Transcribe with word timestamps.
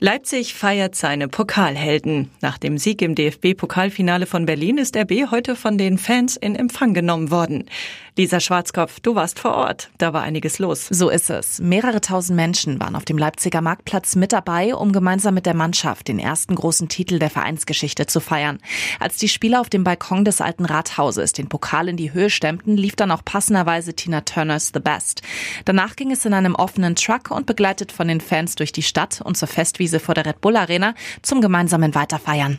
Leipzig 0.00 0.54
feiert 0.54 0.94
seine 0.94 1.26
Pokalhelden. 1.26 2.30
Nach 2.40 2.56
dem 2.56 2.78
Sieg 2.78 3.02
im 3.02 3.16
DFB-Pokalfinale 3.16 4.26
von 4.26 4.46
Berlin 4.46 4.78
ist 4.78 4.96
RB 4.96 5.32
heute 5.32 5.56
von 5.56 5.76
den 5.76 5.98
Fans 5.98 6.36
in 6.36 6.54
Empfang 6.54 6.94
genommen 6.94 7.32
worden. 7.32 7.64
Lisa 8.16 8.38
Schwarzkopf, 8.38 9.00
du 9.00 9.16
warst 9.16 9.40
vor 9.40 9.54
Ort. 9.54 9.90
Da 9.98 10.12
war 10.12 10.22
einiges 10.22 10.60
los. 10.60 10.86
So 10.88 11.08
ist 11.08 11.30
es. 11.30 11.60
Mehrere 11.60 12.00
tausend 12.00 12.36
Menschen 12.36 12.80
waren 12.80 12.96
auf 12.96 13.04
dem 13.04 13.18
Leipziger 13.18 13.60
Marktplatz 13.60 14.14
mit 14.16 14.32
dabei, 14.32 14.74
um 14.74 14.92
gemeinsam 14.92 15.34
mit 15.34 15.46
der 15.46 15.54
Mannschaft 15.54 16.08
den 16.08 16.18
ersten 16.18 16.54
großen 16.54 16.88
Titel 16.88 17.18
der 17.18 17.30
Vereinsgeschichte 17.30 18.06
zu 18.06 18.20
feiern. 18.20 18.58
Als 18.98 19.18
die 19.18 19.28
Spieler 19.28 19.60
auf 19.60 19.68
dem 19.68 19.84
Balkon 19.84 20.24
des 20.24 20.40
alten 20.40 20.64
Rathauses 20.64 21.32
den 21.32 21.48
Pokal 21.48 21.88
in 21.88 21.96
die 21.96 22.12
Höhe 22.12 22.30
stemmten, 22.30 22.76
lief 22.76 22.94
dann 22.94 23.12
auch 23.12 23.24
passenderweise 23.24 23.94
Tina 23.94 24.20
Turners 24.22 24.72
The 24.74 24.80
Best. 24.80 25.22
Danach 25.64 25.94
ging 25.94 26.10
es 26.12 26.24
in 26.24 26.34
einem 26.34 26.56
offenen 26.56 26.96
Truck 26.96 27.30
und 27.30 27.46
begleitet 27.46 27.92
von 27.92 28.08
den 28.08 28.20
Fans 28.20 28.56
durch 28.56 28.72
die 28.72 28.82
Stadt 28.82 29.20
und 29.24 29.36
zur 29.36 29.48
Festwiese 29.48 29.87
Wiese 29.88 30.00
vor 30.00 30.14
der 30.14 30.26
Red 30.26 30.42
Bull 30.42 30.56
Arena 30.56 30.94
zum 31.22 31.40
gemeinsamen 31.40 31.94
Weiterfeiern. 31.94 32.58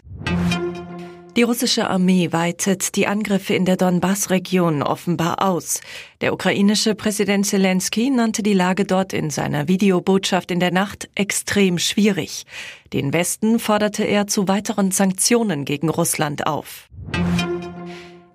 Die 1.35 1.43
russische 1.43 1.88
Armee 1.88 2.31
weitet 2.31 2.95
die 2.95 3.05
Angriffe 3.05 3.53
in 3.53 3.65
der 3.65 3.77
Donbass-Region 3.77 4.81
offenbar 4.81 5.47
aus. 5.47 5.81
Der 6.21 6.33
ukrainische 6.33 6.95
Präsident 6.95 7.45
Zelensky 7.45 8.09
nannte 8.09 8.41
die 8.41 8.53
Lage 8.53 8.83
dort 8.83 9.13
in 9.13 9.29
seiner 9.29 9.67
Videobotschaft 9.67 10.49
in 10.49 10.59
der 10.59 10.71
Nacht 10.71 11.07
extrem 11.13 11.77
schwierig. 11.77 12.45
Den 12.93 13.13
Westen 13.13 13.59
forderte 13.59 14.05
er 14.05 14.25
zu 14.25 14.47
weiteren 14.47 14.89
Sanktionen 14.89 15.66
gegen 15.66 15.89
Russland 15.89 16.47
auf. 16.47 16.88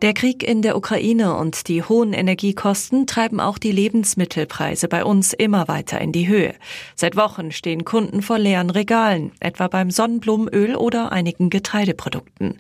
Der 0.04 0.12
Krieg 0.12 0.42
in 0.46 0.60
der 0.60 0.76
Ukraine 0.76 1.34
und 1.34 1.66
die 1.66 1.82
hohen 1.82 2.12
Energiekosten 2.12 3.06
treiben 3.06 3.40
auch 3.40 3.56
die 3.56 3.73
Lebensmittelpreise 3.73 4.87
bei 4.87 5.02
uns 5.02 5.32
immer 5.32 5.66
weiter 5.66 5.98
in 5.98 6.12
die 6.12 6.29
Höhe. 6.29 6.52
Seit 6.95 7.16
Wochen 7.16 7.52
stehen 7.52 7.87
Kunden 7.87 8.20
vor 8.20 8.38
leeren 8.38 8.68
Regalen, 8.68 9.32
etwa 9.40 9.66
beim 9.68 9.90
Sonnenblumenöl 9.90 10.76
oder 10.76 11.10
einigen 11.10 11.48
Getreideprodukten. 11.48 12.59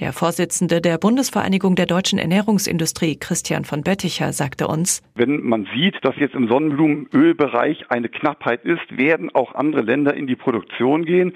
Der 0.00 0.12
Vorsitzende 0.12 0.82
der 0.82 0.98
Bundesvereinigung 0.98 1.76
der 1.76 1.86
deutschen 1.86 2.18
Ernährungsindustrie, 2.18 3.16
Christian 3.16 3.64
von 3.64 3.82
Bötticher, 3.82 4.34
sagte 4.34 4.66
uns, 4.66 5.02
Wenn 5.14 5.42
man 5.42 5.66
sieht, 5.74 5.96
dass 6.02 6.16
jetzt 6.16 6.34
im 6.34 6.48
Sonnenblumenölbereich 6.48 7.90
eine 7.90 8.10
Knappheit 8.10 8.64
ist, 8.64 8.98
werden 8.98 9.34
auch 9.34 9.54
andere 9.54 9.82
Länder 9.82 10.12
in 10.12 10.26
die 10.26 10.36
Produktion 10.36 11.06
gehen. 11.06 11.34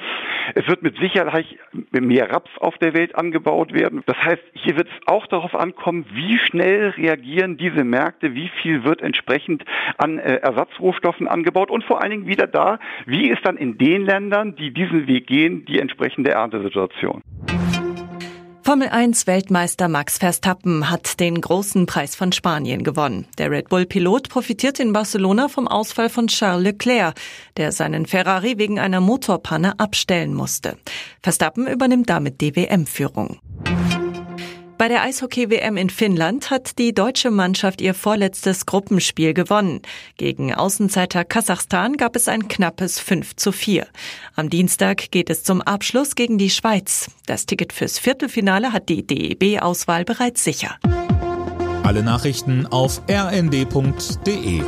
Es 0.55 0.67
wird 0.69 0.83
mit 0.83 0.99
Sicherheit 0.99 1.47
mehr 1.93 2.31
Raps 2.31 2.51
auf 2.59 2.77
der 2.79 2.93
Welt 2.93 3.15
angebaut 3.15 3.73
werden. 3.73 4.03
Das 4.07 4.17
heißt, 4.17 4.43
hier 4.53 4.77
wird 4.77 4.89
es 4.89 5.07
auch 5.07 5.27
darauf 5.47 5.61
ankommen, 5.61 6.07
wie 6.13 6.39
schnell 6.39 6.91
reagieren 6.91 7.57
diese 7.57 7.85
Märkte, 7.85 8.35
wie 8.35 8.51
viel 8.63 8.85
wird 8.85 9.01
entsprechend 9.03 9.65
an 9.99 10.19
äh, 10.19 10.37
Ersatzrohstoffen 10.37 11.29
angebaut 11.29 11.71
und 11.71 11.85
vor 11.85 12.03
allen 12.03 12.11
Dingen 12.11 12.27
wieder 12.27 12.47
da, 12.47 12.79
wie 13.07 13.29
ist 13.29 13.45
dann 13.45 13.57
in 13.57 13.79
den 13.79 14.03
Ländern, 14.03 14.57
die 14.57 14.73
diesen 14.73 15.07
Weg 15.07 15.27
gehen, 15.27 15.65
die 15.67 15.79
entsprechende 15.79 16.31
Erntesituation. 16.31 17.23
Formel 18.63 18.89
1 18.89 19.29
Weltmeister 19.29 19.87
Max 19.87 20.19
Verstappen 20.19 20.91
hat 20.91 21.21
den 21.21 21.41
großen 21.41 21.87
Preis 21.87 22.17
von 22.17 22.33
Spanien 22.33 22.83
gewonnen. 22.83 23.27
Der 23.39 23.49
Red 23.49 23.69
Bull 23.69 23.87
Pilot 23.87 24.29
profitiert 24.29 24.81
in 24.81 24.93
Barcelona 24.93 25.47
vom 25.47 25.69
Ausfall 25.69 26.09
von 26.09 26.27
Charles 26.27 26.65
Leclerc, 26.65 27.15
der 27.57 27.71
seinen 27.71 28.07
Ferrari 28.07 28.59
wegen 28.59 28.81
einer 28.81 29.01
Motorpanne 29.01 29.79
abstellen 29.79 30.35
musste. 30.35 30.79
Verstappen 31.23 31.69
übernimmt 31.69 32.11
damit 32.11 32.41
die 32.41 32.57
WM-Führung. 32.57 33.39
Bei 34.79 34.89
der 34.89 35.03
Eishockey-WM 35.03 35.79
in 35.79 35.89
Finnland 35.89 36.51
hat 36.51 36.79
die 36.79 36.93
deutsche 36.93 37.31
Mannschaft 37.31 37.81
ihr 37.81 37.95
vorletztes 37.95 38.67
Gruppenspiel 38.67 39.33
gewonnen. 39.33 39.81
Gegen 40.19 40.53
Außenseiter 40.53 41.25
Kasachstan 41.25 41.97
gab 41.97 42.15
es 42.15 42.29
ein 42.29 42.47
knappes 42.47 43.01
5 43.01 43.37
zu 43.37 43.53
4. 43.53 43.87
Am 44.35 44.51
Dienstag 44.51 45.11
geht 45.11 45.31
es 45.31 45.43
zum 45.45 45.63
Abschluss 45.63 46.15
gegen 46.15 46.37
die 46.37 46.51
Schweiz. 46.51 47.11
Das 47.25 47.47
Ticket 47.47 47.73
fürs 47.73 47.99
Viertelfinale 47.99 48.75
hat 48.75 48.91
die 48.91 49.07
DEB-Auswahl 49.07 50.05
bereits 50.05 50.45
sicher. 50.45 50.77
Alle 51.83 52.03
Nachrichten 52.03 52.67
auf 52.67 53.01
rnd.de 53.09 54.63